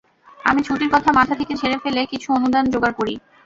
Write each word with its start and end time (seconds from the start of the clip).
আমি 0.45 0.61
ছুটির 0.63 0.89
কথা 0.93 1.09
মাথা 1.11 1.33
থেকে 1.35 1.53
ঝেড়ে 1.55 1.77
ফেলে 1.83 2.01
কিছু 2.11 2.27
অনুদান 2.37 2.65
জোগাড় 2.73 2.95
করি। 2.99 3.13